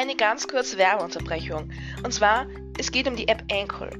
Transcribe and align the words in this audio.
eine 0.00 0.16
ganz 0.16 0.48
kurze 0.48 0.78
Werbeunterbrechung. 0.78 1.70
Und 2.02 2.12
zwar, 2.12 2.46
es 2.78 2.90
geht 2.90 3.06
um 3.06 3.16
die 3.16 3.28
App 3.28 3.44
Anchor. 3.52 3.90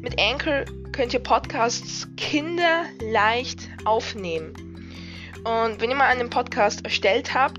Mit 0.00 0.20
Anchor 0.20 0.64
könnt 0.92 1.12
ihr 1.12 1.18
Podcasts 1.18 2.06
kinderleicht 2.16 3.68
aufnehmen. 3.84 4.52
Und 5.38 5.80
wenn 5.80 5.90
ihr 5.90 5.96
mal 5.96 6.06
einen 6.06 6.30
Podcast 6.30 6.84
erstellt 6.84 7.34
habt, 7.34 7.58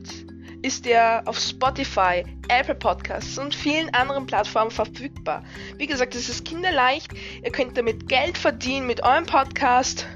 ist 0.62 0.88
er 0.88 1.24
auf 1.26 1.38
Spotify, 1.38 2.24
Apple 2.48 2.76
Podcasts 2.76 3.38
und 3.38 3.54
vielen 3.54 3.94
anderen 3.94 4.26
Plattformen 4.26 4.72
verfügbar. 4.72 5.44
Wie 5.78 5.88
gesagt, 5.88 6.16
es 6.16 6.30
ist 6.30 6.46
kinderleicht. 6.46 7.12
Ihr 7.44 7.52
könnt 7.52 7.78
damit 7.78 8.08
Geld 8.08 8.38
verdienen 8.38 8.88
mit 8.88 9.04
eurem 9.04 9.26
Podcast 9.26 10.08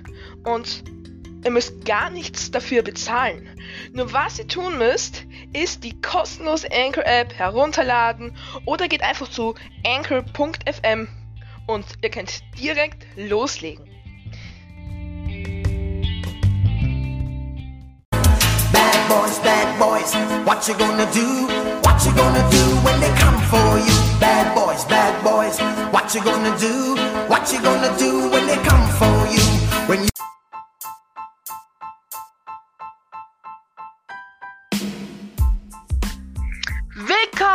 und 0.46 0.84
ihr 1.44 1.52
müsst 1.52 1.86
gar 1.86 2.10
nichts 2.10 2.52
dafür 2.52 2.82
bezahlen. 2.82 3.48
Nur 3.92 4.14
was 4.14 4.40
ihr 4.40 4.48
tun 4.48 4.78
müsst, 4.78 5.24
ist 5.54 5.84
die 5.84 6.00
kostenlose 6.02 6.68
Anchor 6.72 7.06
App 7.06 7.34
herunterladen 7.34 8.36
oder 8.66 8.88
geht 8.88 9.04
einfach 9.04 9.30
zu 9.30 9.56
anchor.fm 9.86 11.08
und 11.68 11.86
ihr 12.02 12.10
könnt 12.10 12.42
direkt 12.60 13.06
loslegen. 13.16 13.86
Bad 18.72 19.08
boys, 19.10 19.40
bad 19.40 19.80
boys, 19.80 20.14
what 20.46 20.68
you 20.68 20.74
gonna 20.76 21.06
do? 21.14 21.48
What 21.84 22.04
you 22.06 22.12
gonna 22.14 22.50
do 22.50 22.64
when 22.84 23.00
they 23.00 23.12
come 23.20 23.40
for 23.50 23.78
you? 23.78 24.20
Bad 24.20 24.56
boys, 24.56 24.86
bad 24.86 25.24
boys, 25.24 25.60
what 25.92 26.14
you 26.14 26.22
gonna 26.22 26.58
do? 26.58 26.96
What 27.28 27.52
you 27.52 27.62
gonna 27.62 27.96
do 27.98 28.30
when 28.30 28.48
they 28.48 28.58
come 28.64 28.88
for 28.98 29.28
you? 29.32 29.63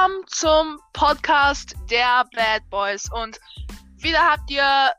Willkommen 0.09 0.27
zum 0.29 0.81
Podcast 0.95 1.75
der 1.91 2.25
Bad 2.35 2.71
Boys 2.71 3.11
und 3.13 3.39
wieder 3.99 4.21
habt 4.21 4.51
ihr 4.51 4.91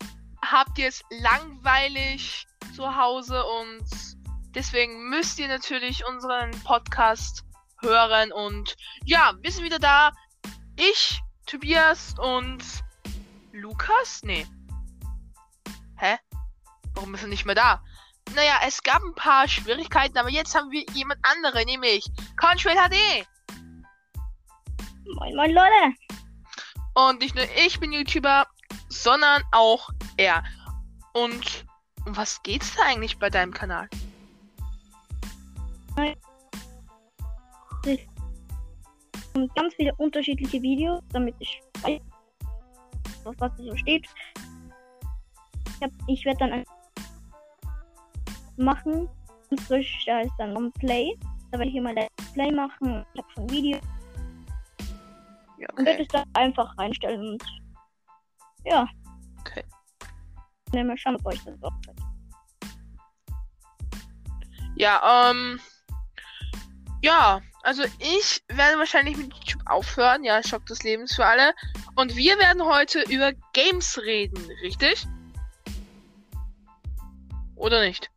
habt 0.46 0.78
ihr 0.78 0.88
es 0.88 1.04
langweilig 1.10 2.46
zu 2.76 2.96
Hause 2.96 3.44
und 3.44 3.84
deswegen 4.54 5.10
müsst 5.10 5.40
ihr 5.40 5.48
natürlich 5.48 6.06
unseren 6.06 6.52
Podcast 6.64 7.44
hören 7.82 8.32
und 8.32 8.76
ja, 9.04 9.34
wir 9.42 9.52
sind 9.52 9.64
wieder 9.64 9.80
da. 9.80 10.12
Ich, 10.76 11.20
Tobias 11.48 12.14
und 12.20 12.64
Lukas? 13.52 14.22
Nee. 14.22 14.46
Hä? 15.98 16.20
Warum 16.94 17.16
ist 17.16 17.24
er 17.24 17.30
nicht 17.30 17.46
mehr 17.46 17.56
da? 17.56 17.84
Naja, 18.36 18.60
es 18.68 18.84
gab 18.84 19.02
ein 19.02 19.16
paar 19.16 19.48
Schwierigkeiten, 19.48 20.20
aber 20.20 20.30
jetzt 20.30 20.54
haben 20.54 20.70
wir 20.70 20.86
jemand 20.94 21.20
anderen, 21.24 21.66
nämlich 21.66 22.06
Control 22.40 22.76
HD. 22.76 23.28
Moin, 25.06 25.36
moin, 25.36 25.52
Leute. 25.52 25.96
Und 26.96 27.20
nicht 27.22 27.36
nur 27.36 27.46
ich 27.66 27.80
bin 27.80 27.92
YouTuber, 27.92 28.46
sondern 28.90 29.42
auch 29.52 29.90
er. 30.18 30.44
Und 31.14 31.66
um 32.06 32.16
was 32.16 32.42
geht's 32.44 32.76
da 32.76 32.84
eigentlich 32.84 33.18
bei 33.18 33.30
deinem 33.30 33.54
Kanal? 33.54 33.88
Und 39.34 39.56
ganz 39.56 39.74
viele 39.76 39.94
unterschiedliche 39.96 40.62
Videos, 40.62 41.02
damit 41.12 41.36
ich 41.40 41.62
weiß, 41.82 42.02
auf 43.26 43.36
was 43.38 43.52
so 43.58 43.76
steht. 43.78 44.08
Ich, 45.78 45.82
hab- 45.82 45.92
ich 46.08 46.26
werde 46.26 46.40
dann 46.40 46.52
ein 46.52 46.66
machen. 48.58 49.08
Und 49.50 49.62
frisch, 49.62 50.04
da 50.06 50.22
ist 50.22 50.34
dann 50.38 50.56
ein 50.56 50.72
Play. 50.74 51.18
Da 51.52 51.58
werde 51.58 51.70
ich 51.72 51.78
immer 51.78 51.94
Let's 51.94 52.34
Play 52.34 52.52
machen. 52.52 53.06
Ich 53.14 53.22
habe 53.22 53.32
schon 53.34 53.50
Video. 53.50 53.80
Ja, 55.60 55.68
Und 55.76 55.86
werde 55.86 55.92
okay. 55.92 56.02
es 56.02 56.08
dann 56.08 56.26
einfach 56.34 56.78
reinstellen. 56.78 57.20
Und 57.22 57.44
ja. 58.64 58.88
Okay. 59.42 59.64
Ne, 60.74 60.84
mal 60.84 60.98
schauen, 60.98 61.16
ob 61.16 61.26
euch 61.26 61.44
das 61.44 61.62
auch 61.64 61.74
gefällt. 61.82 62.00
Ja, 64.76 65.32
ähm. 65.32 65.60
Ja, 67.02 67.42
also 67.64 67.84
ich 68.00 68.44
werde 68.50 68.78
wahrscheinlich 68.78 69.16
mit 69.18 69.34
YouTube 69.34 69.62
aufhören. 69.66 70.24
Ja, 70.24 70.44
Schock 70.44 70.66
des 70.66 70.84
Lebens 70.84 71.16
für 71.16 71.26
alle. 71.26 71.54
Und 71.96 72.16
wir 72.16 72.38
werden 72.38 72.64
heute 72.64 73.02
über 73.04 73.34
Games 73.54 73.98
reden, 74.00 74.38
richtig? 74.62 75.08
Oder 77.56 77.82
nicht? 77.82 78.10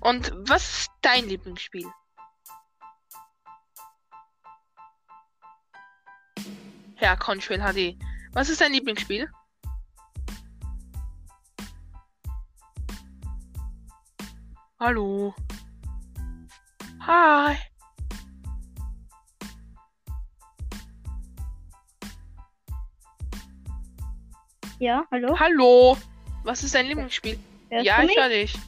Und 0.00 0.32
was 0.34 0.80
ist 0.80 0.90
dein 1.02 1.28
Lieblingsspiel? 1.28 1.86
Herr 6.96 7.16
Control 7.16 7.58
HD. 7.58 7.96
Was 8.32 8.48
ist 8.48 8.60
dein 8.60 8.72
Lieblingsspiel? 8.72 9.28
Hallo. 14.80 15.34
Hi. 17.00 17.56
Ja, 24.78 25.04
hallo? 25.10 25.38
Hallo. 25.38 25.96
Was 26.44 26.62
ist 26.62 26.74
dein 26.74 26.86
Lieblingsspiel? 26.86 27.38
Hörst 27.70 27.86
ja, 27.86 28.02
ich 28.02 28.16
höre 28.16 28.28
dich. 28.28 28.58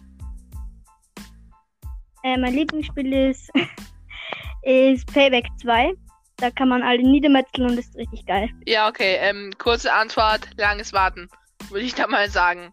Äh, 2.24 2.36
mein 2.36 2.54
Lieblingsspiel 2.54 3.12
ist, 3.12 3.50
ist 4.62 5.06
Payback 5.12 5.46
2. 5.60 5.94
Da 6.38 6.50
kann 6.52 6.68
man 6.68 6.82
alle 6.82 7.02
niedermetzeln 7.02 7.68
und 7.68 7.78
ist 7.78 7.96
richtig 7.96 8.24
geil. 8.26 8.48
Ja, 8.64 8.88
okay. 8.88 9.16
Ähm, 9.20 9.52
kurze 9.58 9.92
Antwort, 9.92 10.48
langes 10.56 10.92
Warten. 10.92 11.28
Würde 11.70 11.84
ich 11.84 11.94
da 11.94 12.06
mal 12.06 12.30
sagen. 12.30 12.72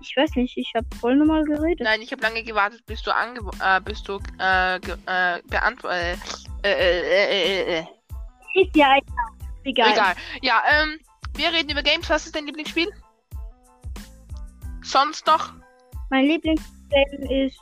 Ich 0.00 0.16
weiß 0.16 0.34
nicht, 0.36 0.56
ich 0.56 0.72
habe 0.74 0.86
voll 1.00 1.16
normal 1.16 1.44
geredet. 1.44 1.80
Nein, 1.80 2.02
ich 2.02 2.10
habe 2.10 2.22
lange 2.22 2.42
gewartet, 2.42 2.84
bis 2.86 3.02
du 3.02 3.14
ange 3.14 3.40
äh, 3.62 3.80
bis 3.80 4.02
du 4.02 4.18
äh, 4.40 4.76
äh, 4.76 5.42
beantwortet. 5.46 6.18
Äh, 6.64 6.72
äh, 6.72 7.00
äh, 7.02 7.78
äh, 7.78 7.84
Ist 8.54 8.74
ja 8.74 8.96
egal. 9.64 9.92
Egal. 9.92 10.14
Ja, 10.42 10.62
ähm, 10.68 10.98
wir 11.36 11.52
reden 11.52 11.70
über 11.70 11.82
Games. 11.82 12.08
Was 12.10 12.26
ist 12.26 12.34
dein 12.34 12.46
Lieblingsspiel? 12.46 12.88
Sonst 14.82 15.26
noch? 15.26 15.52
Mein 16.10 16.24
Lieblingsgame 16.24 17.46
ist 17.46 17.60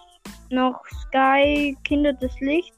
noch 0.51 0.81
Sky 1.09 1.77
Kinder 1.85 2.13
des 2.13 2.39
Lichts. 2.41 2.77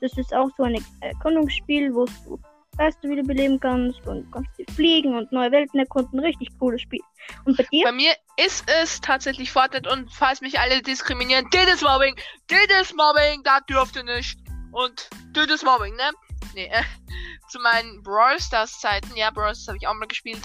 Das 0.00 0.16
ist 0.16 0.34
auch 0.34 0.48
so 0.56 0.64
ein 0.64 0.84
Erkundungsspiel, 1.00 1.94
wo 1.94 2.04
du 2.24 2.38
Geister 2.76 3.08
wiederbeleben 3.08 3.58
kannst 3.58 4.06
und 4.06 4.30
kannst 4.30 4.50
fliegen 4.74 5.16
und 5.16 5.32
neue 5.32 5.50
Welten 5.50 5.80
erkunden. 5.80 6.20
Richtig 6.20 6.48
cooles 6.58 6.82
Spiel. 6.82 7.00
Und 7.44 7.56
bei 7.56 7.64
dir? 7.64 7.84
Bei 7.84 7.92
mir 7.92 8.12
ist 8.36 8.64
es 8.82 9.00
tatsächlich 9.00 9.50
Fortnite 9.50 9.90
und 9.90 10.12
falls 10.12 10.40
mich 10.40 10.60
alle 10.60 10.82
diskriminieren, 10.82 11.48
das 11.50 11.80
Mobbing, 11.82 12.14
das 12.48 12.92
Mobbing, 12.94 13.42
da 13.44 13.60
dürfte 13.60 14.04
nicht. 14.04 14.38
Und 14.72 15.08
das 15.32 15.62
Mobbing, 15.62 15.96
ne? 15.96 16.10
Nee, 16.54 16.66
äh, 16.66 16.82
zu 17.48 17.58
meinen 17.60 18.02
Brawl 18.02 18.38
Stars 18.40 18.78
Zeiten, 18.80 19.16
ja, 19.16 19.30
Brawl 19.30 19.54
Stars 19.54 19.68
habe 19.68 19.78
ich 19.78 19.88
auch 19.88 19.94
mal 19.94 20.06
gespielt. 20.06 20.42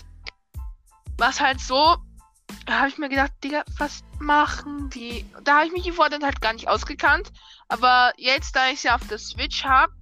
Was 1.18 1.42
halt 1.42 1.60
so, 1.60 1.98
da 2.66 2.80
habe 2.80 2.90
ich 2.90 2.98
mir 2.98 3.10
gedacht, 3.10 3.32
Digga, 3.44 3.64
was 3.78 4.04
machen 4.20 4.90
die? 4.90 5.26
Da 5.44 5.58
habe 5.58 5.66
ich 5.68 5.72
mich 5.74 5.88
in 5.88 5.94
Fortnite 5.94 6.26
halt 6.26 6.42
gar 6.42 6.54
nicht 6.54 6.68
ausgekannt. 6.68 7.32
Aber 7.72 8.12
jetzt, 8.18 8.54
da 8.54 8.68
ich 8.68 8.82
sie 8.82 8.90
auf 8.90 9.08
der 9.08 9.18
Switch 9.18 9.64
habe 9.64 9.94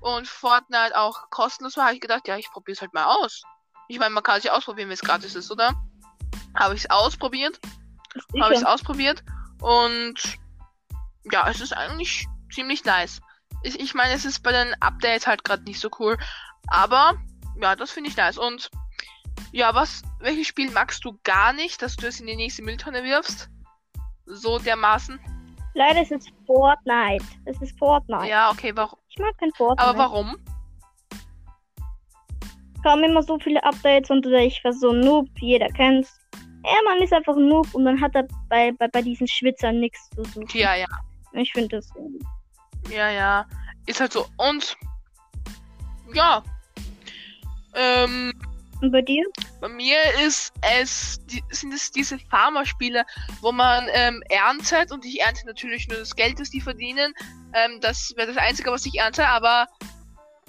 und 0.00 0.26
Fortnite 0.26 0.98
auch 0.98 1.28
kostenlos 1.28 1.76
war, 1.76 1.84
habe 1.84 1.94
ich 1.94 2.00
gedacht, 2.00 2.26
ja, 2.26 2.38
ich 2.38 2.50
probiere 2.50 2.72
es 2.72 2.80
halt 2.80 2.94
mal 2.94 3.04
aus. 3.04 3.42
Ich 3.88 3.98
meine, 3.98 4.14
man 4.14 4.22
kann 4.22 4.38
es 4.38 4.44
ja 4.44 4.54
ausprobieren, 4.54 4.88
wenn 4.88 4.94
es 4.94 5.02
gratis 5.02 5.34
ist, 5.34 5.50
oder? 5.50 5.74
Habe 6.58 6.74
ich 6.74 6.84
es 6.84 6.90
ausprobiert. 6.90 7.60
Habe 8.40 8.54
ich 8.54 8.60
es 8.60 8.64
ausprobiert. 8.64 9.22
Und 9.60 10.14
ja, 11.30 11.46
es 11.50 11.60
ist 11.60 11.76
eigentlich 11.76 12.26
ziemlich 12.50 12.86
nice. 12.86 13.20
Ich, 13.64 13.78
ich 13.78 13.92
meine, 13.92 14.14
es 14.14 14.24
ist 14.24 14.42
bei 14.42 14.52
den 14.52 14.74
Updates 14.80 15.26
halt 15.26 15.44
gerade 15.44 15.64
nicht 15.64 15.78
so 15.78 15.90
cool. 15.98 16.16
Aber 16.68 17.22
ja, 17.60 17.76
das 17.76 17.90
finde 17.90 18.08
ich 18.08 18.16
nice. 18.16 18.38
Und 18.38 18.70
ja, 19.52 19.74
was, 19.74 20.00
welches 20.20 20.46
Spiel 20.46 20.70
magst 20.70 21.04
du 21.04 21.20
gar 21.22 21.52
nicht, 21.52 21.82
dass 21.82 21.96
du 21.96 22.06
es 22.06 22.18
in 22.18 22.26
die 22.26 22.36
nächste 22.36 22.62
Mülltonne 22.62 23.04
wirfst? 23.04 23.50
So 24.24 24.58
dermaßen. 24.58 25.20
Leider 25.74 26.02
ist 26.02 26.12
es 26.12 26.26
Fortnite. 26.46 27.24
Es 27.44 27.60
ist 27.62 27.78
Fortnite. 27.78 28.28
Ja, 28.28 28.50
okay, 28.50 28.72
warum? 28.74 28.98
Ich 29.08 29.18
mag 29.18 29.36
kein 29.38 29.52
Fortnite. 29.52 29.88
Aber 29.88 29.98
warum? 29.98 30.36
kamen 32.82 33.04
immer 33.04 33.22
so 33.22 33.38
viele 33.38 33.62
Updates 33.62 34.10
und 34.10 34.26
ich 34.26 34.62
war 34.64 34.72
so 34.72 34.90
ein 34.90 35.00
Noob, 35.00 35.28
jeder 35.38 35.68
kennt's. 35.68 36.18
Ja, 36.64 36.76
man 36.84 37.02
ist 37.02 37.12
einfach 37.12 37.36
ein 37.36 37.48
Noob 37.48 37.72
und 37.74 37.84
dann 37.84 38.00
hat 38.00 38.14
er 38.14 38.26
bei, 38.48 38.72
bei, 38.72 38.88
bei 38.88 39.02
diesen 39.02 39.26
Schwitzern 39.26 39.80
nichts 39.80 40.10
zu 40.10 40.24
suchen. 40.24 40.48
Ja, 40.52 40.74
ja. 40.74 40.86
Ich 41.32 41.52
finde 41.52 41.76
das. 41.76 41.90
Ja, 42.90 43.08
ja. 43.10 43.46
Ist 43.86 44.00
halt 44.00 44.12
so. 44.12 44.26
Und 44.36 44.76
ja. 46.12 46.42
Ähm, 47.74 48.29
Und 48.80 48.92
bei 48.92 49.02
dir? 49.02 49.24
Bei 49.60 49.68
mir 49.68 49.98
ist 50.24 50.52
es, 50.62 51.18
die, 51.26 51.42
sind 51.50 51.72
es 51.74 51.90
diese 51.90 52.18
Farmerspiele, 52.18 53.04
wo 53.42 53.52
man 53.52 53.86
ähm, 53.92 54.22
erntet 54.30 54.90
und 54.90 55.04
ich 55.04 55.20
ernte 55.20 55.46
natürlich 55.46 55.86
nur 55.88 55.98
das 55.98 56.16
Geld, 56.16 56.40
das 56.40 56.50
die 56.50 56.60
verdienen. 56.62 57.12
Ähm, 57.52 57.80
das 57.80 58.12
wäre 58.16 58.28
das 58.28 58.36
Einzige, 58.38 58.70
was 58.70 58.86
ich 58.86 58.94
ernte, 58.98 59.26
aber 59.28 59.66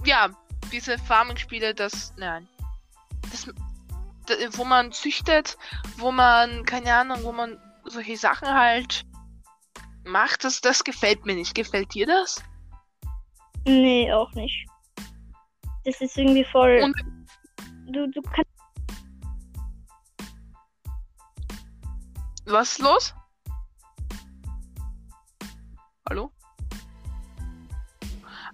ja, 0.05 0.29
diese 0.71 0.97
Farming-Spiele, 0.97 1.73
das, 1.75 2.13
nein, 2.17 2.47
das, 3.31 3.45
da- 4.27 4.57
wo 4.57 4.63
man 4.63 4.91
züchtet, 4.93 5.57
wo 5.97 6.11
man, 6.11 6.63
keine 6.65 6.93
Ahnung, 6.93 7.23
wo 7.23 7.31
man 7.33 7.57
solche 7.83 8.15
Sachen 8.15 8.47
halt 8.47 9.03
macht, 10.05 10.43
das, 10.45 10.61
das 10.61 10.83
gefällt 10.83 11.25
mir 11.25 11.35
nicht. 11.35 11.53
Gefällt 11.53 11.93
dir 11.93 12.05
das? 12.07 12.41
Nee, 13.65 14.11
auch 14.13 14.31
nicht. 14.33 14.65
Das 15.83 15.99
ist 15.99 16.17
irgendwie 16.17 16.45
voll. 16.45 16.79
Und- 16.83 16.95
du, 17.91 18.07
du 18.09 18.21
kannst. 18.21 18.49
Was 22.45 22.71
ist 22.73 22.79
los? 22.79 23.13
Hallo? 26.09 26.31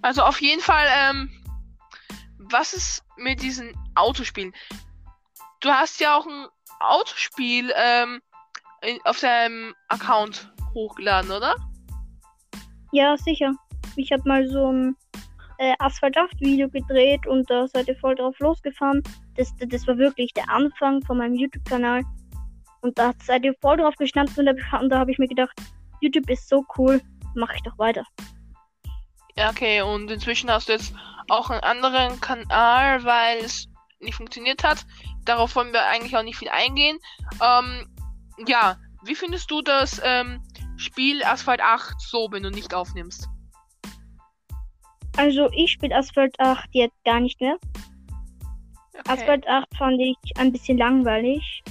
Also 0.02 0.22
auf 0.22 0.40
jeden 0.40 0.60
Fall, 0.60 0.86
ähm, 0.90 1.30
was 2.38 2.74
ist 2.74 3.04
mit 3.16 3.42
diesen 3.42 3.74
Autospielen? 3.94 4.54
Du 5.60 5.70
hast 5.70 6.00
ja 6.00 6.16
auch 6.16 6.26
ein 6.26 6.46
Autospiel 6.80 7.72
ähm, 7.74 8.20
in, 8.82 8.98
auf 9.04 9.18
deinem 9.20 9.74
Account 9.88 10.52
hochgeladen, 10.74 11.32
oder? 11.32 11.56
Ja, 12.92 13.16
sicher. 13.16 13.52
Ich 13.96 14.12
habe 14.12 14.22
mal 14.26 14.46
so 14.48 14.72
ein 14.72 14.96
äh, 15.58 15.74
Asphalt 15.80 16.16
8 16.16 16.40
Video 16.40 16.68
gedreht 16.68 17.26
und 17.26 17.50
da 17.50 17.66
seid 17.66 17.88
ihr 17.88 17.96
voll 17.96 18.14
drauf 18.14 18.38
losgefahren. 18.38 19.02
Das, 19.38 19.54
das 19.56 19.86
war 19.86 19.96
wirklich 19.96 20.32
der 20.34 20.50
Anfang 20.50 21.00
von 21.02 21.18
meinem 21.18 21.36
YouTube-Kanal. 21.36 22.02
Und 22.80 22.98
da 22.98 23.12
seid 23.24 23.44
ihr 23.44 23.54
voll 23.60 23.76
drauf 23.76 23.94
gestanden 23.96 24.36
und 24.36 24.46
da, 24.46 24.78
und 24.78 24.90
da 24.90 24.98
habe 24.98 25.10
ich 25.10 25.18
mir 25.18 25.28
gedacht, 25.28 25.52
YouTube 26.00 26.28
ist 26.28 26.48
so 26.48 26.64
cool, 26.76 27.00
mache 27.34 27.54
ich 27.56 27.62
doch 27.62 27.78
weiter. 27.78 28.04
Ja, 29.36 29.50
okay, 29.50 29.82
und 29.82 30.10
inzwischen 30.10 30.50
hast 30.50 30.68
du 30.68 30.72
jetzt 30.72 30.92
auch 31.28 31.50
einen 31.50 31.60
anderen 31.60 32.20
Kanal, 32.20 33.04
weil 33.04 33.38
es 33.38 33.68
nicht 34.00 34.16
funktioniert 34.16 34.64
hat. 34.64 34.84
Darauf 35.24 35.54
wollen 35.54 35.72
wir 35.72 35.86
eigentlich 35.86 36.16
auch 36.16 36.22
nicht 36.22 36.38
viel 36.38 36.48
eingehen. 36.48 36.98
Ähm, 37.40 37.88
ja, 38.46 38.76
wie 39.04 39.14
findest 39.14 39.50
du 39.50 39.62
das 39.62 40.00
ähm, 40.04 40.42
Spiel 40.76 41.22
Asphalt 41.22 41.60
8 41.60 42.00
so, 42.00 42.28
wenn 42.30 42.42
du 42.42 42.50
nicht 42.50 42.74
aufnimmst? 42.74 43.28
Also 45.16 45.48
ich 45.52 45.72
spiele 45.72 45.96
Asphalt 45.96 46.34
8 46.38 46.68
jetzt 46.72 47.04
gar 47.04 47.20
nicht 47.20 47.40
mehr. 47.40 47.56
Okay. 48.98 49.12
Asphalt 49.12 49.46
8 49.48 49.66
fand 49.76 50.00
ich 50.00 50.16
ein 50.38 50.52
bisschen 50.52 50.78
langweilig. 50.78 51.62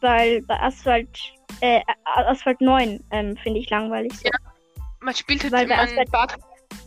Weil 0.00 0.42
bei 0.42 0.58
Asphalt, 0.60 1.08
äh, 1.60 1.80
Asphalt 2.04 2.60
9 2.60 3.02
ähm, 3.10 3.36
finde 3.36 3.60
ich 3.60 3.68
langweilig. 3.70 4.12
So. 4.14 4.24
Ja. 4.28 4.32
Man 5.00 5.14
spielt 5.14 5.42
halt 5.42 5.52
Weil 5.52 5.66
bei 5.66 5.78
Asphalt- 5.78 6.10
fährt, 6.10 6.36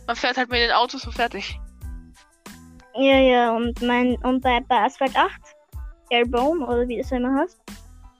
man 0.06 0.16
fährt 0.16 0.36
halt 0.36 0.50
mit 0.50 0.60
den 0.60 0.72
Autos 0.72 1.04
und 1.06 1.12
fertig. 1.12 1.58
Ja, 2.96 3.18
ja, 3.18 3.52
und 3.56 3.80
mein 3.82 4.16
und 4.22 4.40
bei, 4.42 4.60
bei 4.68 4.76
Asphalt 4.82 5.16
8, 5.16 5.30
Airborne 6.10 6.64
oder 6.64 6.86
wie 6.86 6.98
das 6.98 7.10
immer 7.10 7.40
heißt, 7.40 7.58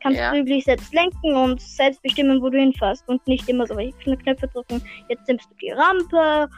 kannst 0.02 0.18
Ja. 0.18 0.32
du 0.32 0.38
wirklich 0.38 0.64
selbst 0.64 0.92
lenken 0.92 1.36
und 1.36 1.60
selbst 1.60 2.02
bestimmen, 2.02 2.42
wo 2.42 2.50
du 2.50 2.58
hinfährst 2.58 3.08
und 3.08 3.24
nicht 3.28 3.48
immer 3.48 3.66
so 3.66 3.76
welche 3.76 3.96
Knöpfe 3.98 4.48
drücken. 4.48 4.82
Jetzt 5.08 5.28
nimmst 5.28 5.48
du 5.50 5.54
die 5.56 5.70
Rampe, 5.70 6.48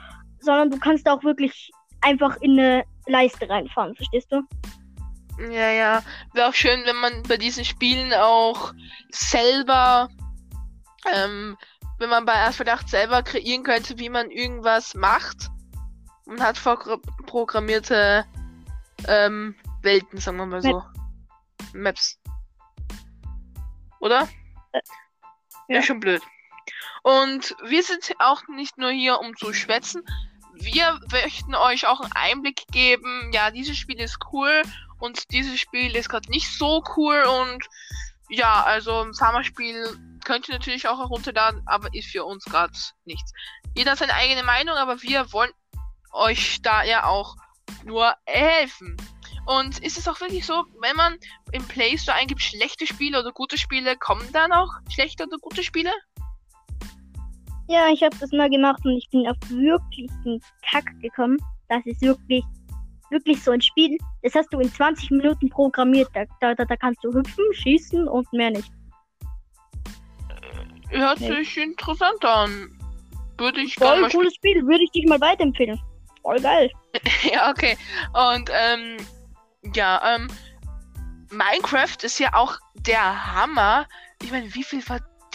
sondern 0.40 0.70
du 0.70 0.78
kannst 0.78 1.06
auch 1.08 1.22
wirklich 1.24 1.70
einfach 2.00 2.36
in 2.40 2.58
eine 2.58 2.84
Leiste 3.06 3.48
reinfahren, 3.48 3.94
verstehst 3.94 4.30
du? 4.30 4.42
Ja, 5.38 5.70
ja. 5.70 6.02
Wäre 6.32 6.48
auch 6.48 6.54
schön, 6.54 6.82
wenn 6.84 6.96
man 6.96 7.22
bei 7.24 7.36
diesen 7.36 7.64
Spielen 7.64 8.12
auch 8.14 8.72
selber, 9.10 10.08
ähm, 11.12 11.56
wenn 11.98 12.10
man 12.10 12.24
bei 12.24 12.34
8 12.46 12.88
selber 12.88 13.22
kreieren 13.22 13.62
könnte, 13.62 13.98
wie 13.98 14.08
man 14.08 14.30
irgendwas 14.30 14.94
macht. 14.94 15.48
Man 16.26 16.42
hat 16.42 16.58
vorprogrammierte 16.58 18.24
ähm, 19.06 19.54
Welten, 19.82 20.18
sagen 20.18 20.38
wir 20.38 20.46
mal 20.46 20.62
so. 20.62 20.82
Maps. 21.74 22.18
Oder? 24.00 24.28
Äh, 24.72 24.80
ja. 25.68 25.76
ja. 25.76 25.82
schon 25.82 26.00
blöd. 26.00 26.22
Und 27.02 27.54
wir 27.64 27.82
sind 27.82 28.12
auch 28.18 28.42
nicht 28.48 28.78
nur 28.78 28.90
hier, 28.90 29.20
um 29.20 29.36
zu 29.36 29.52
schwätzen. 29.52 30.02
Wir 30.58 30.98
möchten 31.12 31.54
euch 31.54 31.86
auch 31.86 32.00
einen 32.00 32.12
Einblick 32.12 32.66
geben. 32.72 33.30
Ja, 33.32 33.50
dieses 33.50 33.76
Spiel 33.76 34.00
ist 34.00 34.18
cool 34.32 34.62
und 34.98 35.30
dieses 35.30 35.60
Spiel 35.60 35.94
ist 35.94 36.08
gerade 36.08 36.30
nicht 36.30 36.50
so 36.56 36.82
cool 36.96 37.22
und 37.22 37.64
ja, 38.28 38.62
also 38.64 39.02
ein 39.02 39.14
Farmerspiel 39.14 39.96
könnt 40.24 40.48
ihr 40.48 40.54
natürlich 40.54 40.88
auch 40.88 40.98
herunterladen, 40.98 41.62
aber 41.66 41.92
ist 41.94 42.10
für 42.10 42.24
uns 42.24 42.44
gerade 42.44 42.72
nichts. 43.04 43.32
Jeder 43.76 43.92
hat 43.92 43.98
seine 43.98 44.14
eigene 44.14 44.42
Meinung, 44.42 44.74
aber 44.76 45.00
wir 45.02 45.32
wollen 45.32 45.52
euch 46.12 46.60
da 46.62 46.82
ja 46.82 47.04
auch 47.04 47.36
nur 47.84 48.14
helfen. 48.24 48.96
Und 49.44 49.78
ist 49.78 49.96
es 49.96 50.08
auch 50.08 50.20
wirklich 50.20 50.44
so, 50.44 50.64
wenn 50.80 50.96
man 50.96 51.16
im 51.52 51.64
Play 51.68 51.96
Store 51.96 52.16
eingibt 52.16 52.42
schlechte 52.42 52.86
Spiele 52.86 53.20
oder 53.20 53.30
gute 53.30 53.58
Spiele, 53.58 53.96
kommen 53.96 54.28
dann 54.32 54.52
auch 54.52 54.70
schlechte 54.90 55.24
oder 55.24 55.38
gute 55.38 55.62
Spiele? 55.62 55.92
Ja, 57.68 57.88
ich 57.92 58.02
habe 58.02 58.16
das 58.18 58.30
mal 58.32 58.48
gemacht 58.48 58.80
und 58.84 58.96
ich 58.96 59.08
bin 59.10 59.26
auf 59.26 59.36
wirklich 59.48 60.10
einen 60.24 60.40
Kack 60.70 60.88
gekommen. 61.00 61.38
Das 61.68 61.84
ist 61.84 62.00
wirklich, 62.00 62.44
wirklich 63.10 63.42
so 63.42 63.50
ein 63.50 63.60
Spiel. 63.60 63.98
Das 64.22 64.34
hast 64.34 64.52
du 64.52 64.60
in 64.60 64.72
20 64.72 65.10
Minuten 65.10 65.48
programmiert. 65.50 66.08
Da, 66.14 66.24
da, 66.40 66.54
da, 66.54 66.76
kannst 66.76 67.02
du 67.02 67.12
hüpfen, 67.12 67.44
schießen 67.52 68.06
und 68.06 68.32
mehr 68.32 68.50
nicht. 68.50 68.70
Hört 70.90 71.20
Nee. 71.20 71.34
sich 71.34 71.56
interessant 71.56 72.24
an. 72.24 72.70
Würde 73.38 73.60
ich 73.60 73.74
Voll 73.74 74.00
mal 74.00 74.10
cooles 74.10 74.34
Spiel, 74.34 74.62
würde 74.66 74.84
ich 74.84 74.90
dich 74.92 75.06
mal 75.06 75.20
weiterempfehlen. 75.20 75.80
Voll 76.22 76.40
geil. 76.40 76.70
Ja, 77.30 77.50
okay. 77.50 77.76
Und 78.14 78.50
ähm, 78.52 78.96
ja, 79.74 80.14
ähm, 80.14 80.28
Minecraft 81.30 81.96
ist 82.02 82.18
ja 82.18 82.32
auch 82.34 82.56
der 82.74 83.34
Hammer. 83.34 83.86
Ich 84.22 84.30
meine, 84.30 84.54
wie 84.54 84.62
viel 84.64 84.80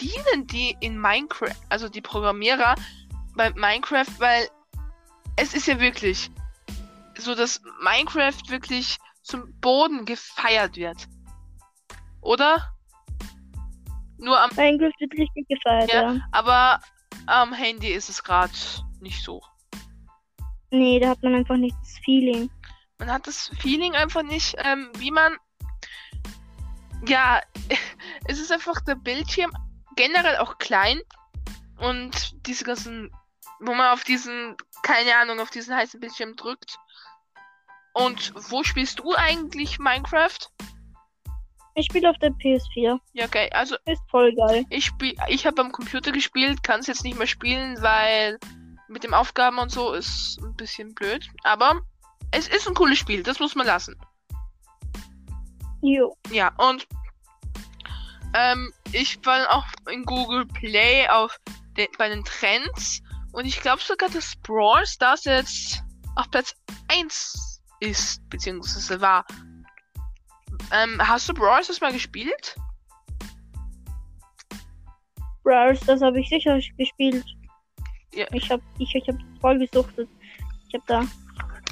verdienen 0.01 0.47
die 0.47 0.75
in 0.79 0.99
Minecraft, 0.99 1.55
also 1.69 1.87
die 1.89 2.01
Programmierer 2.01 2.75
bei 3.35 3.51
Minecraft, 3.51 4.19
weil 4.19 4.47
es 5.35 5.53
ist 5.53 5.67
ja 5.67 5.79
wirklich 5.79 6.31
so, 7.17 7.35
dass 7.35 7.61
Minecraft 7.83 8.49
wirklich 8.49 8.97
zum 9.21 9.53
Boden 9.61 10.05
gefeiert 10.05 10.75
wird. 10.75 11.07
Oder? 12.21 12.73
Nur 14.17 14.39
am, 14.39 14.49
Minecraft 14.55 14.99
wird 14.99 15.13
richtig 15.13 15.47
gefeiert, 15.47 15.91
Ja. 15.91 16.13
ja. 16.13 16.19
aber 16.31 16.79
am 17.27 17.53
Handy 17.53 17.89
ist 17.89 18.09
es 18.09 18.23
gerade 18.23 18.53
nicht 19.01 19.23
so. 19.23 19.41
Nee, 20.71 20.99
da 20.99 21.09
hat 21.09 21.21
man 21.21 21.35
einfach 21.35 21.57
nicht 21.57 21.75
das 21.81 21.99
Feeling. 22.03 22.49
Man 22.97 23.11
hat 23.11 23.27
das 23.27 23.51
Feeling 23.59 23.93
einfach 23.93 24.23
nicht, 24.23 24.55
ähm, 24.63 24.89
wie 24.97 25.11
man. 25.11 25.37
Ja, 27.05 27.41
es 28.25 28.39
ist 28.39 28.51
einfach 28.51 28.81
der 28.81 28.95
Bildschirm 28.95 29.51
generell 29.95 30.37
auch 30.37 30.57
klein 30.57 30.99
und 31.77 32.45
diese 32.47 32.63
ganzen, 32.63 33.11
wo 33.59 33.73
man 33.73 33.91
auf 33.91 34.03
diesen, 34.03 34.55
keine 34.83 35.15
Ahnung, 35.17 35.39
auf 35.39 35.49
diesen 35.49 35.75
heißen 35.75 35.99
Bildschirm 35.99 36.35
drückt. 36.35 36.77
Und 37.93 38.33
wo 38.49 38.63
spielst 38.63 38.99
du 38.99 39.13
eigentlich 39.15 39.77
Minecraft? 39.79 40.37
Ich 41.75 41.85
spiele 41.85 42.09
auf 42.09 42.17
der 42.19 42.31
PS4. 42.31 42.99
Ja, 43.13 43.25
okay, 43.25 43.49
also 43.53 43.75
Ist 43.85 44.01
voll 44.09 44.33
geil. 44.35 44.65
ich 44.69 44.85
spiel, 44.85 45.15
ich 45.27 45.45
habe 45.45 45.61
am 45.61 45.71
Computer 45.71 46.11
gespielt, 46.11 46.63
kann 46.63 46.81
es 46.81 46.87
jetzt 46.87 47.03
nicht 47.03 47.17
mehr 47.17 47.27
spielen, 47.27 47.81
weil 47.81 48.39
mit 48.87 49.03
den 49.03 49.13
Aufgaben 49.13 49.57
und 49.57 49.71
so 49.71 49.93
ist 49.93 50.39
ein 50.41 50.53
bisschen 50.55 50.93
blöd. 50.93 51.29
Aber 51.43 51.81
es 52.31 52.47
ist 52.47 52.67
ein 52.67 52.73
cooles 52.73 52.97
Spiel, 52.97 53.23
das 53.23 53.39
muss 53.39 53.55
man 53.55 53.65
lassen. 53.67 53.95
Jo. 55.81 56.15
Ja, 56.29 56.53
und 56.57 56.87
ähm, 58.33 58.73
ich 58.91 59.23
war 59.25 59.39
dann 59.39 59.47
auch 59.47 59.65
in 59.91 60.03
Google 60.05 60.45
Play 60.45 61.07
auf 61.07 61.39
den, 61.77 61.87
bei 61.97 62.09
den 62.09 62.23
Trends 62.23 63.01
und 63.31 63.45
ich 63.45 63.61
glaube 63.61 63.81
sogar, 63.81 64.09
dass 64.09 64.35
Brawl 64.43 64.85
Stars 64.85 65.25
jetzt 65.25 65.83
auf 66.15 66.29
Platz 66.31 66.53
1 66.89 67.61
ist, 67.79 68.29
beziehungsweise 68.29 68.99
war. 69.01 69.25
Ähm, 70.71 70.99
hast 70.99 71.27
du 71.29 71.33
Brawl 71.33 71.63
Stars 71.63 71.81
mal 71.81 71.93
gespielt? 71.93 72.55
Brawl 75.43 75.77
das 75.85 76.01
habe 76.01 76.19
ich 76.19 76.29
sicher 76.29 76.59
gespielt. 76.77 77.25
Ja. 78.13 78.25
Ich 78.33 78.49
habe 78.51 78.61
ich, 78.77 78.93
ich 78.93 79.07
hab 79.07 79.15
voll 79.39 79.57
gesuchtet. 79.59 80.09
Ich 80.67 80.75
habe 80.75 80.83
da 80.87 81.03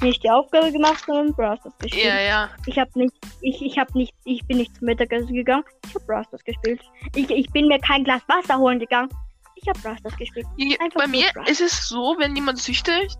nicht 0.01 0.23
die 0.23 0.29
Aufgabe 0.29 0.71
gemacht, 0.71 1.03
sondern 1.05 1.33
Brawl 1.33 1.57
Stars 1.57 1.77
gespielt. 1.79 2.05
Ja, 2.05 2.19
ja. 2.19 2.49
Ich 2.65 2.77
habe 2.77 2.91
nicht, 2.95 3.13
ich, 3.41 3.61
ich 3.61 3.77
habe 3.77 3.97
nicht, 3.97 4.13
ich 4.25 4.45
bin 4.45 4.57
nicht 4.57 4.75
zum 4.75 4.85
Mittagessen 4.85 5.33
gegangen. 5.33 5.63
Ich 5.87 5.95
habe 5.95 6.05
Brawl 6.05 6.23
Stars 6.25 6.43
gespielt. 6.43 6.81
Ich, 7.15 7.29
ich 7.29 7.49
bin 7.51 7.67
mir 7.67 7.79
kein 7.79 8.03
Glas 8.03 8.21
Wasser 8.27 8.57
holen 8.57 8.79
gegangen. 8.79 9.09
Ich 9.55 9.67
habe 9.67 9.79
Brawl 9.79 9.97
Stars 9.97 10.17
gespielt. 10.17 10.47
Einfach 10.79 11.01
Bei 11.01 11.07
mir 11.07 11.29
Brawl. 11.33 11.49
ist 11.49 11.61
es 11.61 11.87
so, 11.87 12.15
wenn 12.17 12.35
jemand 12.35 12.59
süchtet, 12.59 13.17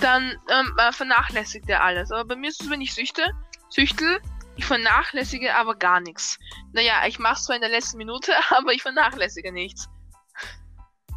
dann 0.00 0.32
ähm, 0.50 0.72
äh, 0.78 0.92
vernachlässigt 0.92 1.68
er 1.68 1.82
alles. 1.82 2.10
Aber 2.10 2.24
bei 2.24 2.36
mir 2.36 2.48
ist 2.48 2.62
es, 2.62 2.70
wenn 2.70 2.80
ich 2.80 2.94
süchte, 2.94 3.22
süchtel, 3.68 4.20
ich 4.56 4.64
vernachlässige 4.64 5.54
aber 5.54 5.74
gar 5.74 6.00
nichts. 6.00 6.38
Naja, 6.72 7.06
ich 7.06 7.18
mach's 7.18 7.44
zwar 7.44 7.56
in 7.56 7.62
der 7.62 7.70
letzten 7.70 7.98
Minute, 7.98 8.32
aber 8.50 8.72
ich 8.72 8.82
vernachlässige 8.82 9.52
nichts. 9.52 9.88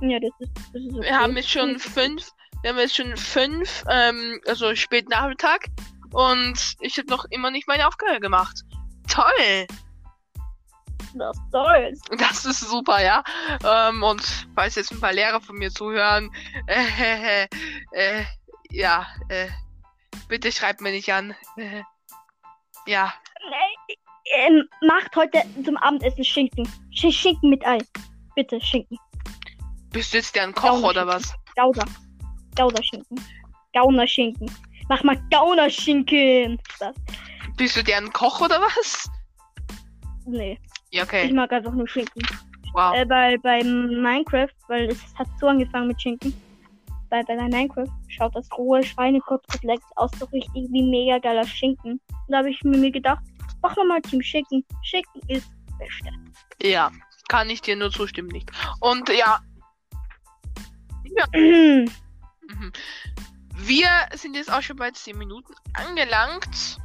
Ja, 0.02 0.20
das 0.20 0.32
ist, 0.40 0.52
das 0.74 0.82
ist 0.82 0.94
okay. 0.94 1.08
Wir 1.08 1.20
haben 1.20 1.38
jetzt 1.38 1.50
schon 1.50 1.80
fünf, 1.80 2.32
Wir 2.66 2.72
haben 2.72 2.80
jetzt 2.80 2.96
schon 2.96 3.16
fünf, 3.16 3.84
ähm, 3.92 4.42
also 4.48 4.74
spät 4.74 5.08
Nachmittag. 5.08 5.68
Und 6.12 6.76
ich 6.80 6.98
habe 6.98 7.08
noch 7.12 7.26
immer 7.30 7.52
nicht 7.52 7.68
meine 7.68 7.88
Aufgabe 7.88 8.20
gemacht. 8.20 8.62
Toll! 9.08 9.68
Das 11.14 11.38
soll's. 11.52 12.02
Das 12.18 12.44
ist 12.44 12.62
super, 12.62 13.04
ja. 13.04 13.24
Ähm, 13.64 14.02
und 14.02 14.48
falls 14.56 14.74
jetzt 14.74 14.92
ein 14.92 15.00
paar 15.00 15.14
Lehrer 15.14 15.42
von 15.42 15.58
mir 15.58 15.70
zuhören, 15.70 16.32
äh, 16.66 17.44
äh, 17.44 17.48
äh, 17.92 18.24
ja, 18.72 19.06
äh, 19.30 19.48
bitte 20.28 20.52
schreibt 20.52 20.82
mir 20.82 20.90
nicht 20.90 21.14
an. 21.14 21.36
Äh, 21.58 21.84
ja, 22.88 23.14
Ähm, 24.38 24.68
macht 24.82 25.16
heute 25.16 25.44
zum 25.64 25.78
Abendessen 25.78 26.24
Schinken. 26.24 26.68
Sch 26.90 27.12
Schinken 27.12 27.52
mit 27.52 27.64
Ei. 27.64 27.78
Bitte, 28.36 28.60
Schinken. 28.60 28.98
bist 29.92 30.14
du 30.14 30.18
jetzt 30.18 30.34
der 30.34 30.46
ein 30.46 30.56
Koch 30.56 30.82
oder 30.82 31.06
was? 31.06 31.32
Gouda. 31.56 31.86
Gouda-Schinken. 32.56 33.20
Gaunerschinken. 33.74 34.50
Mach 34.90 35.04
mal 35.04 35.18
Gaunerschinken. 35.32 36.60
Das. 36.80 36.96
Bist 37.58 37.76
du 37.76 37.84
der 37.84 37.98
ein 37.98 38.12
Koch 38.14 38.42
oder 38.42 38.60
was? 38.62 39.10
Nee, 40.26 40.60
Ja, 40.92 41.04
ich 41.04 41.08
okay. 41.08 41.34
mag 41.34 41.52
einfach 41.52 41.74
nur 41.74 41.88
Schinken. 41.88 42.22
Wow. 42.74 42.96
Äh, 42.96 43.06
bei, 43.06 43.38
bei 43.38 43.64
Minecraft, 43.64 44.50
weil 44.68 44.88
es 44.90 45.02
hat 45.16 45.28
so 45.40 45.48
angefangen 45.48 45.88
mit 45.88 46.02
Schinken. 46.02 46.34
Bei, 47.10 47.22
bei 47.24 47.36
Minecraft 47.36 47.88
schaut 48.08 48.36
das 48.36 48.48
rohe 48.58 48.84
Schweinekotelett 48.84 49.82
aus 49.96 50.12
so 50.20 50.26
richtig 50.26 50.64
wie 50.72 50.82
mega 50.82 51.20
geiler 51.20 51.46
Schinken. 51.46 51.94
Und 52.10 52.30
da 52.30 52.40
habe 52.40 52.50
ich 52.50 52.62
mir 52.64 52.92
gedacht, 52.92 53.24
mach 53.62 53.76
mal 53.76 54.02
Team 54.02 54.22
Schinken. 54.22 54.66
Schinken 54.84 55.22
ist 55.28 55.50
Beste. 55.78 56.10
Ja, 56.62 56.92
kann 57.30 57.50
ich 57.50 57.62
dir 57.62 57.76
nur 57.76 57.92
zustimmen, 57.92 58.30
nicht. 58.30 58.50
Und 58.80 59.08
ja, 59.10 59.40
Mhm. 61.34 61.90
Mhm. 62.48 62.72
wir 63.56 63.90
sind 64.14 64.36
jetzt 64.36 64.52
auch 64.52 64.62
schon 64.62 64.78
bei 64.78 64.92
10 64.92 65.18
Minuten 65.18 65.54
angelangt. 65.74 66.78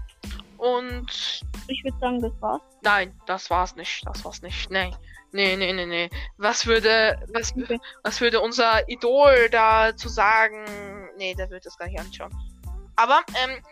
Und 0.58 1.40
ich 1.68 1.82
würde 1.84 1.98
sagen, 1.98 2.20
das 2.20 2.32
war's. 2.40 2.60
nein, 2.82 3.18
das 3.26 3.48
war's 3.48 3.76
nicht. 3.76 4.06
Das 4.06 4.24
war's 4.24 4.42
nicht. 4.42 4.70
Nee. 4.70 4.90
Nee, 5.32 5.56
nee, 5.56 5.72
nee, 5.72 5.86
nee. 5.86 6.10
Was 6.38 6.66
würde, 6.66 7.18
was, 7.32 7.52
Okay. 7.56 7.78
was 8.02 8.20
würde 8.20 8.40
unser 8.40 8.88
Idol 8.88 9.48
dazu 9.50 10.08
sagen? 10.08 10.64
Nee, 11.16 11.34
der 11.34 11.48
wird 11.50 11.64
das 11.64 11.78
gar 11.78 11.86
nicht 11.86 12.00
anschauen. 12.00 12.34
Aber, 12.96 13.20
ähm, 13.42 13.62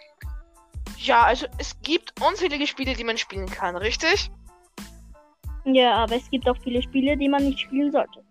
ja, 0.99 1.25
also 1.25 1.47
es 1.59 1.77
gibt 1.83 2.21
unzählige 2.23 2.67
Spiele, 2.67 2.95
die 2.95 3.05
man 3.05 3.19
spielen 3.19 3.51
kann, 3.51 3.77
richtig? 3.77 4.31
Ja, 5.65 5.97
aber 5.97 6.17
es 6.17 6.31
gibt 6.31 6.49
auch 6.49 6.57
viele 6.63 6.81
Spiele, 6.81 7.17
die 7.17 7.29
man 7.29 7.45
nicht 7.45 7.61
spielen 7.61 7.93
sollte. 7.93 8.25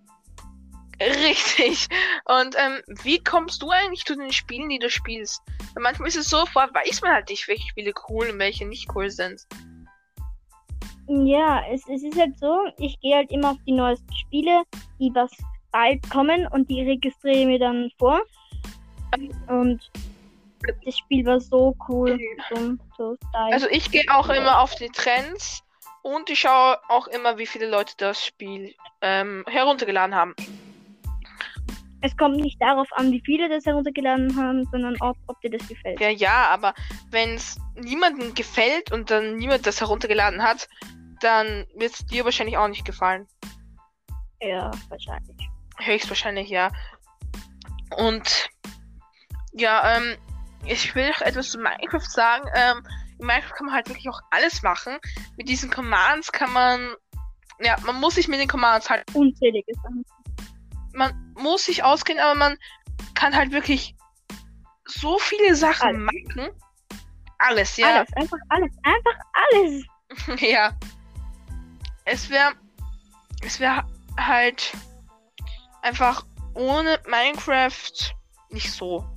Richtig. 1.00 1.88
Und 2.26 2.56
ähm, 2.58 2.82
wie 3.04 3.24
kommst 3.24 3.62
du 3.62 3.70
eigentlich 3.70 4.04
zu 4.06 4.16
den 4.16 4.32
Spielen, 4.32 4.70
die 4.70 4.80
du 4.80 4.90
spielst? 4.90 5.42
Weil 5.74 5.84
manchmal 5.84 6.08
ist 6.08 6.18
es 6.18 6.30
so, 6.30 6.46
vorher 6.46 6.74
weiß 6.74 7.02
man 7.02 7.14
halt 7.14 7.30
nicht, 7.30 7.48
welche 7.48 7.68
Spiele 7.68 7.94
cool 8.10 8.30
und 8.30 8.40
welche 8.40 8.66
nicht 8.66 8.88
cool 8.96 9.10
sind. 9.10 9.42
Ja, 11.08 11.64
es, 11.72 11.88
es 11.88 12.04
ist 12.04 12.20
halt 12.20 12.38
so, 12.38 12.66
ich 12.78 13.00
gehe 13.00 13.16
halt 13.16 13.32
immer 13.32 13.52
auf 13.52 13.58
die 13.66 13.72
neuesten 13.72 14.14
Spiele, 14.14 14.64
die 15.00 15.12
was 15.14 15.32
bald 15.72 16.10
kommen 16.10 16.48
und 16.48 16.70
die 16.70 16.82
registriere 16.82 17.46
mir 17.46 17.60
dann 17.60 17.92
vor. 17.98 18.22
Und 19.48 19.90
das 20.86 20.98
Spiel 20.98 21.26
war 21.26 21.40
so 21.40 21.76
cool. 21.88 22.20
So, 22.50 22.76
so. 22.98 23.18
Also 23.34 23.68
ich 23.70 23.92
gehe 23.92 24.04
auch 24.10 24.30
immer 24.30 24.60
auf 24.60 24.76
die 24.76 24.90
Trends 24.90 25.64
und 26.02 26.30
ich 26.30 26.40
schaue 26.40 26.78
auch 26.90 27.08
immer, 27.08 27.38
wie 27.38 27.46
viele 27.46 27.70
Leute 27.70 27.94
das 27.98 28.26
Spiel 28.26 28.74
ähm, 29.02 29.46
heruntergeladen 29.48 30.16
haben. 30.16 30.36
Es 32.02 32.16
kommt 32.16 32.38
nicht 32.38 32.62
darauf 32.62 32.88
an, 32.94 33.12
wie 33.12 33.22
viele 33.26 33.50
das 33.50 33.66
heruntergeladen 33.66 34.36
haben, 34.36 34.66
sondern 34.72 34.96
ob, 35.00 35.18
ob 35.28 35.40
dir 35.42 35.52
das 35.52 35.68
gefällt. 35.68 36.00
Ja, 36.00 36.10
ja, 36.10 36.48
aber 36.50 36.74
wenn 37.10 37.36
es 37.36 37.60
niemandem 37.76 38.34
gefällt 38.34 38.92
und 38.92 39.10
dann 39.10 39.38
niemand 39.38 39.66
das 39.66 39.82
heruntergeladen 39.82 40.44
hat, 40.44 40.68
dann 41.22 41.66
wird 41.76 41.94
es 41.94 42.06
dir 42.06 42.26
wahrscheinlich 42.26 42.58
auch 42.58 42.68
nicht 42.68 42.86
gefallen. 42.86 43.28
Ja, 44.42 44.72
wahrscheinlich. 44.90 45.38
Höchstwahrscheinlich, 45.80 46.50
ja. 46.50 46.72
Und 47.98 48.50
ja, 49.54 49.98
ähm, 49.98 50.18
ich 50.66 50.94
will 50.94 51.10
noch 51.10 51.22
etwas 51.22 51.52
zu 51.52 51.58
Minecraft 51.58 52.10
sagen. 52.10 52.48
Ähm, 52.56 52.84
in 53.20 53.26
Minecraft 53.26 53.54
kann 53.56 53.66
man 53.68 53.76
halt 53.76 53.90
wirklich 53.90 54.10
auch 54.10 54.22
alles 54.30 54.62
machen. 54.62 54.98
Mit 55.38 55.50
diesen 55.50 55.72
Commands 55.72 56.32
kann 56.32 56.54
man. 56.54 56.94
Ja, 57.60 57.76
man 57.84 57.96
muss 57.96 58.16
sich 58.16 58.28
mit 58.28 58.40
den 58.40 58.48
Commands 58.48 58.90
halt. 58.90 59.04
Unzählige 59.16 59.74
Sachen. 59.74 60.06
Man 60.98 61.34
muss 61.36 61.66
sich 61.66 61.84
auskennen, 61.84 62.24
aber 62.24 62.34
man 62.34 62.58
kann 63.14 63.36
halt 63.36 63.52
wirklich 63.52 63.96
so 64.86 65.20
viele 65.20 65.56
Sachen 65.56 66.10
Alles. 66.10 66.36
machen. 66.36 66.50
Alles, 67.38 67.78
ja. 67.78 67.98
Alles, 67.98 68.14
einfach 68.14 68.38
alles, 68.50 68.72
einfach 68.82 69.20
alles. 69.34 70.42
ja. 70.42 70.72
Es 72.06 72.30
wäre. 72.32 72.54
Es 73.44 73.60
wäre 73.60 73.86
halt 74.20 74.74
einfach 75.84 76.26
ohne 76.56 77.00
Minecraft 77.06 78.16
nicht 78.50 78.72
so. 78.72 79.08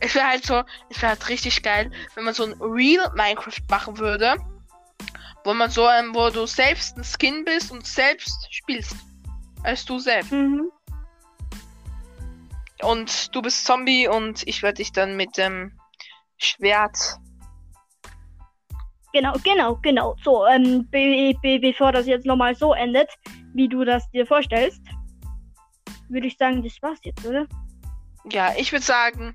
Es 0.00 0.14
wäre 0.14 0.28
halt 0.28 0.46
so, 0.46 0.62
es 0.88 1.02
wäre 1.02 1.10
halt 1.10 1.28
richtig 1.28 1.62
geil, 1.62 1.90
wenn 2.14 2.24
man 2.24 2.32
so 2.32 2.44
ein 2.44 2.54
Real 2.60 3.12
Minecraft 3.14 3.60
machen 3.68 3.98
würde. 3.98 4.36
Wo 5.44 5.52
man 5.52 5.70
so, 5.70 5.86
ähm, 5.88 6.14
wo 6.14 6.30
du 6.30 6.46
selbst 6.46 6.96
ein 6.96 7.04
Skin 7.04 7.44
bist 7.44 7.70
und 7.70 7.86
selbst 7.86 8.46
spielst. 8.50 8.96
Als 9.62 9.84
du 9.84 9.98
selbst. 9.98 10.32
Mhm. 10.32 10.70
Und 12.82 13.34
du 13.34 13.42
bist 13.42 13.64
Zombie 13.64 14.08
und 14.08 14.46
ich 14.46 14.62
werde 14.62 14.76
dich 14.76 14.92
dann 14.92 15.16
mit 15.16 15.36
dem 15.36 15.78
Schwert. 16.38 17.18
Genau, 19.12 19.34
genau, 19.44 19.76
genau. 19.82 20.16
So, 20.22 20.46
ähm, 20.46 20.88
be 20.90 21.34
be 21.42 21.58
bevor 21.58 21.92
das 21.92 22.06
jetzt 22.06 22.26
nochmal 22.26 22.54
so 22.54 22.72
endet, 22.72 23.10
wie 23.54 23.68
du 23.68 23.84
das 23.84 24.08
dir 24.12 24.26
vorstellst, 24.26 24.80
würde 26.08 26.26
ich 26.26 26.36
sagen, 26.36 26.62
das 26.62 26.80
war's 26.80 27.00
jetzt, 27.02 27.26
oder? 27.26 27.46
Ja, 28.30 28.52
ich 28.56 28.70
würde 28.72 28.84
sagen, 28.84 29.34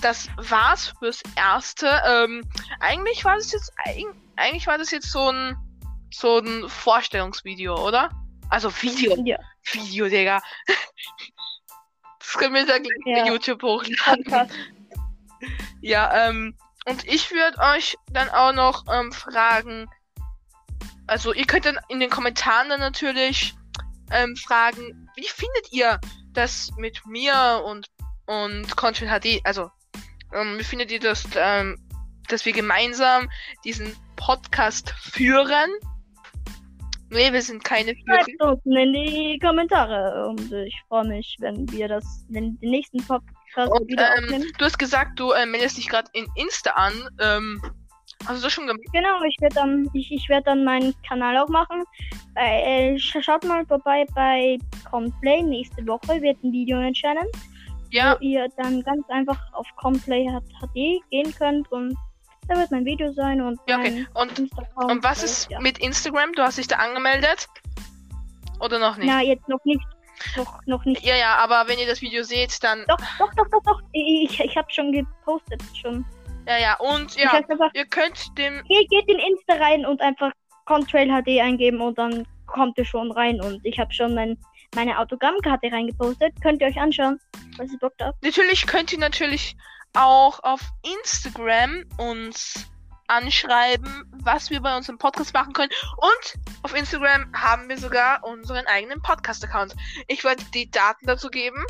das 0.00 0.28
war's 0.36 0.94
fürs 0.98 1.22
Erste. 1.36 1.88
Ähm, 2.06 2.44
eigentlich 2.80 3.24
war 3.24 3.36
das 3.36 3.52
jetzt 3.52 3.72
eig 3.84 4.04
eigentlich 4.36 4.66
war 4.66 4.76
das 4.76 4.90
jetzt 4.90 5.10
so 5.10 5.30
ein 5.30 5.56
so 6.12 6.38
ein 6.38 6.68
Vorstellungsvideo, 6.68 7.74
oder? 7.74 8.10
Also 8.50 8.70
Video, 8.82 9.16
Ja, 9.24 9.38
Video, 9.72 10.08
Digga. 10.08 10.42
Das 12.18 12.34
können 12.34 12.54
wir 12.54 12.64
gleich 12.64 12.82
Ja. 13.04 13.26
YouTube 13.26 13.62
hochladen. 13.62 14.24
Podcast. 14.24 14.54
Ja, 15.80 16.28
ähm, 16.28 16.56
und 16.86 17.06
ich 17.06 17.30
würde 17.30 17.58
euch 17.58 17.96
dann 18.10 18.28
auch 18.30 18.52
noch 18.52 18.84
ähm, 18.92 19.12
fragen, 19.12 19.88
also 21.06 21.32
ihr 21.32 21.46
könnt 21.46 21.66
dann 21.66 21.78
in 21.88 22.00
den 22.00 22.10
Kommentaren 22.10 22.68
dann 22.68 22.80
natürlich 22.80 23.54
ähm, 24.10 24.36
fragen, 24.36 25.08
wie 25.16 25.28
findet 25.28 25.72
ihr 25.72 26.00
das 26.32 26.70
mit 26.76 27.04
mir 27.06 27.62
und 27.64 27.86
und 28.26 28.76
Content 28.76 29.10
HD, 29.10 29.40
also 29.44 29.70
ähm, 30.34 30.58
wie 30.58 30.64
findet 30.64 30.90
ihr 30.90 30.98
das, 31.00 31.24
ähm, 31.36 31.78
dass 32.28 32.44
wir 32.44 32.52
gemeinsam 32.52 33.30
diesen 33.64 33.96
Podcast 34.16 34.90
führen? 35.00 35.70
Nee, 37.10 37.32
wir 37.32 37.40
sind 37.42 37.62
keine. 37.62 37.94
Schreibt 38.06 38.42
unten 38.42 38.76
in 38.76 38.92
die 38.92 39.38
Kommentare 39.40 40.26
und 40.28 40.52
ich 40.52 40.74
freue 40.88 41.06
mich, 41.06 41.36
wenn 41.40 41.70
wir 41.70 41.86
das, 41.88 42.24
wenn 42.30 42.58
den 42.58 42.70
nächsten 42.70 42.98
Podcast 43.06 43.70
Und 43.70 43.88
wieder 43.88 44.16
ähm, 44.18 44.24
aufnehmen. 44.24 44.52
du 44.58 44.64
hast 44.64 44.78
gesagt, 44.78 45.18
du 45.20 45.30
äh, 45.32 45.46
meldest 45.46 45.76
dich 45.78 45.88
gerade 45.88 46.10
in 46.14 46.26
Insta 46.34 46.70
an. 46.72 46.92
Ähm, 47.20 47.62
hast 48.26 48.40
du 48.40 48.44
das 48.44 48.52
schon 48.52 48.66
gemacht? 48.66 48.82
Genau, 48.92 49.22
ich 49.22 49.36
werde 49.40 49.54
dann, 49.54 49.88
ich, 49.94 50.10
ich 50.10 50.28
werde 50.28 50.44
dann 50.46 50.64
meinen 50.64 50.94
Kanal 51.08 51.36
auch 51.38 51.48
machen. 51.48 51.84
Äh, 52.34 52.94
sch- 52.96 53.22
schaut 53.22 53.44
mal 53.44 53.64
vorbei 53.66 54.04
bei 54.14 54.58
Complay. 54.90 55.42
Nächste 55.42 55.86
Woche 55.86 56.20
wird 56.20 56.42
ein 56.42 56.50
Video 56.52 56.78
erscheinen, 56.80 57.28
Ja, 57.90 58.16
wo 58.18 58.24
ihr 58.24 58.48
dann 58.56 58.82
ganz 58.82 59.08
einfach 59.10 59.38
auf 59.52 59.66
Complay 59.76 60.26
HD 60.60 61.00
gehen 61.10 61.32
könnt 61.38 61.70
und 61.70 61.96
da 62.48 62.56
wird 62.56 62.70
mein 62.70 62.84
Video 62.84 63.12
sein 63.12 63.40
und 63.40 63.58
Ja, 63.68 63.78
okay. 63.78 64.06
Und, 64.14 64.38
und 64.76 65.04
was 65.04 65.22
ist 65.22 65.50
ja. 65.50 65.60
mit 65.60 65.78
Instagram? 65.78 66.32
Du 66.32 66.42
hast 66.42 66.58
dich 66.58 66.68
da 66.68 66.76
angemeldet? 66.76 67.48
Oder 68.60 68.78
noch 68.78 68.96
nicht? 68.96 69.08
Na, 69.08 69.22
jetzt 69.22 69.48
noch 69.48 69.64
nicht. 69.64 69.84
Noch, 70.36 70.60
noch 70.66 70.84
nicht. 70.84 71.04
Ja, 71.04 71.14
ja, 71.14 71.36
aber 71.36 71.64
wenn 71.68 71.78
ihr 71.78 71.86
das 71.86 72.00
Video 72.00 72.22
seht, 72.22 72.62
dann. 72.62 72.84
Doch, 72.88 72.98
doch, 73.18 73.30
doch, 73.34 73.48
doch, 73.50 73.62
doch. 73.64 73.80
Ich, 73.92 74.40
ich 74.40 74.56
habe 74.56 74.70
schon 74.70 74.92
gepostet 74.92 75.62
schon. 75.74 76.04
Ja, 76.46 76.58
ja. 76.58 76.76
Und 76.78 77.16
Ich 77.16 77.22
ja, 77.22 77.32
einfach, 77.32 77.70
ihr 77.74 77.86
könnt 77.86 78.36
dem. 78.38 78.62
geht, 78.68 78.88
geht 78.88 79.08
in 79.08 79.18
Insta 79.18 79.54
rein 79.54 79.84
und 79.84 80.00
einfach 80.00 80.32
Contrail 80.64 81.08
HD 81.08 81.40
eingeben 81.40 81.80
und 81.80 81.98
dann 81.98 82.26
kommt 82.46 82.78
ihr 82.78 82.84
schon 82.84 83.10
rein 83.12 83.40
und 83.40 83.60
ich 83.64 83.78
habe 83.78 83.92
schon 83.92 84.14
mein, 84.14 84.38
meine 84.74 84.98
Autogrammkarte 84.98 85.70
reingepostet. 85.70 86.32
Könnt 86.42 86.60
ihr 86.60 86.68
euch 86.68 86.78
anschauen, 86.78 87.20
was 87.58 87.70
ihr 87.72 87.78
Bock 87.78 87.92
habt. 88.00 88.22
Natürlich 88.22 88.66
könnt 88.66 88.92
ihr 88.92 88.98
natürlich 88.98 89.56
auch 89.96 90.42
auf 90.42 90.60
Instagram 90.82 91.84
uns 91.96 92.66
anschreiben, 93.08 94.04
was 94.22 94.50
wir 94.50 94.60
bei 94.60 94.76
unserem 94.76 94.98
Podcast 94.98 95.32
machen 95.32 95.52
können. 95.52 95.70
Und 95.96 96.34
auf 96.62 96.74
Instagram 96.74 97.32
haben 97.34 97.68
wir 97.68 97.78
sogar 97.78 98.22
unseren 98.24 98.66
eigenen 98.66 99.00
Podcast-Account. 99.00 99.74
Ich 100.08 100.24
werde 100.24 100.44
die 100.54 100.70
Daten 100.70 101.06
dazu 101.06 101.28
geben. 101.28 101.64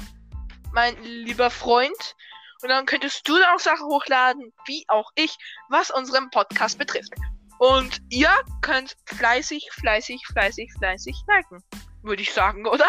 mein 0.72 1.00
lieber 1.02 1.50
Freund. 1.50 2.16
Und 2.62 2.68
dann 2.68 2.86
könntest 2.86 3.26
du 3.28 3.38
dann 3.38 3.54
auch 3.54 3.58
Sachen 3.58 3.86
hochladen, 3.86 4.52
wie 4.66 4.84
auch 4.88 5.10
ich, 5.14 5.36
was 5.68 5.90
unseren 5.90 6.30
Podcast 6.30 6.78
betrifft. 6.78 7.12
Und 7.58 8.00
ihr 8.10 8.30
könnt 8.60 8.96
fleißig, 9.06 9.68
fleißig, 9.72 10.26
fleißig, 10.26 10.72
fleißig 10.78 11.16
liken. 11.28 11.62
Würde 12.02 12.22
ich 12.22 12.32
sagen, 12.32 12.66
oder? 12.66 12.86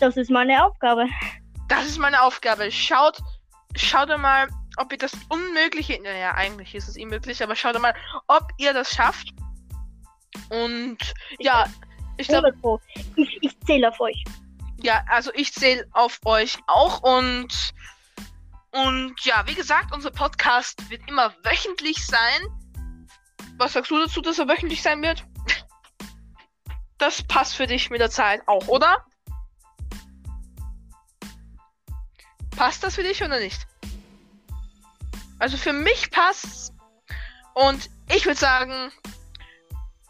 Das 0.00 0.16
ist 0.16 0.30
meine 0.30 0.64
Aufgabe. 0.64 1.06
Das 1.68 1.86
ist 1.86 1.98
meine 1.98 2.22
Aufgabe. 2.22 2.70
Schaut, 2.70 3.18
schaut 3.76 4.08
mal, 4.18 4.48
ob 4.76 4.92
ihr 4.92 4.98
das 4.98 5.12
Unmögliche. 5.28 6.00
Naja, 6.02 6.32
eigentlich 6.34 6.74
ist 6.74 6.88
es 6.88 6.96
unmöglich, 6.96 7.42
aber 7.42 7.56
schaut 7.56 7.80
mal, 7.80 7.94
ob 8.26 8.50
ihr 8.58 8.72
das 8.72 8.90
schafft. 8.90 9.30
Und 10.50 10.98
ja, 11.38 11.66
ich 12.16 12.28
glaube. 12.28 12.52
Ich, 13.16 13.38
ich 13.40 13.60
zähle 13.60 13.88
auf 13.88 14.00
euch. 14.00 14.24
Ja, 14.82 15.04
also 15.08 15.30
ich 15.34 15.52
zähle 15.52 15.86
auf 15.92 16.20
euch 16.24 16.58
auch 16.66 17.02
und. 17.02 17.72
Und 18.72 19.14
ja, 19.24 19.44
wie 19.46 19.54
gesagt, 19.54 19.94
unser 19.94 20.10
Podcast 20.10 20.90
wird 20.90 21.08
immer 21.08 21.32
wöchentlich 21.44 22.04
sein. 22.04 22.40
Was 23.56 23.74
sagst 23.74 23.92
du 23.92 24.00
dazu, 24.00 24.20
dass 24.20 24.40
er 24.40 24.48
wöchentlich 24.48 24.82
sein 24.82 25.00
wird? 25.00 25.24
Das 26.98 27.22
passt 27.22 27.54
für 27.54 27.68
dich 27.68 27.90
mit 27.90 28.00
der 28.00 28.10
Zeit 28.10 28.42
auch, 28.46 28.66
oder? 28.66 29.04
Passt 32.56 32.82
das 32.84 32.94
für 32.94 33.02
dich 33.02 33.22
oder 33.22 33.38
nicht? 33.38 33.66
Also 35.38 35.56
für 35.56 35.72
mich 35.72 36.10
passt's. 36.10 36.72
Und 37.54 37.90
ich 38.12 38.26
würde 38.26 38.38
sagen, 38.38 38.92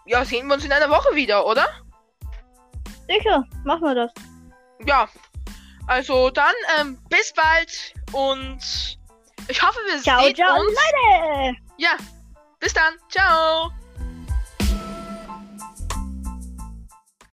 ja, 0.06 0.24
sehen 0.24 0.46
wir 0.46 0.54
uns 0.54 0.64
in 0.64 0.72
einer 0.72 0.90
Woche 0.90 1.14
wieder, 1.14 1.46
oder? 1.46 1.66
Sicher, 3.08 3.44
machen 3.64 3.82
wir 3.82 3.94
das. 3.94 4.10
Ja. 4.86 5.08
Also 5.86 6.30
dann, 6.30 6.54
ähm, 6.78 6.98
bis 7.10 7.32
bald 7.34 7.94
und 8.12 8.98
ich 9.48 9.62
hoffe, 9.62 9.78
wir 9.86 10.00
ciao, 10.00 10.24
sehen 10.24 10.34
ciao, 10.34 10.60
uns. 10.60 10.70
Leute! 10.70 11.56
Ja, 11.76 11.96
bis 12.60 12.72
dann. 12.72 12.94
Ciao. 13.10 13.70